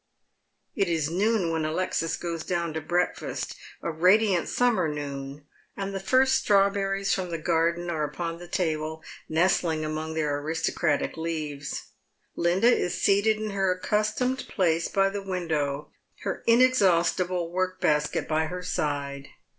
It 0.75 0.87
is 0.87 1.11
noon 1.11 1.51
when 1.51 1.63
Alexis 1.63 2.17
goes 2.17 2.43
down 2.43 2.73
to 2.73 2.81
breakfast, 2.81 3.55
a 3.83 3.91
radiant 3.91 4.49
summer 4.49 4.87
noon, 4.87 5.45
and 5.77 5.93
the 5.93 5.99
first 5.99 6.37
strawberries 6.37 7.13
from 7.13 7.29
the 7.29 7.37
garden 7.37 7.83
Rr« 7.85 7.89
a852 7.89 7.93
Dead 7.93 7.99
Men's 8.17 8.25
Shoe*. 8.25 8.33
npon 8.33 8.39
the 8.39 8.47
table, 8.47 9.03
nestling 9.29 9.85
among 9.85 10.13
their 10.15 10.39
aristocratic 10.39 11.17
leaves. 11.17 11.83
Linda 12.35 12.75
is 12.75 12.99
seated 12.99 13.37
in 13.37 13.51
her 13.51 13.71
accustomed 13.73 14.47
place 14.47 14.87
by 14.87 15.07
the 15.07 15.21
window, 15.21 15.91
her 16.23 16.41
inexhaus 16.47 17.13
tible 17.15 17.51
work 17.51 17.79
basket 17.79 18.27
by 18.27 18.45
her 18.47 18.63
side. 18.63 19.27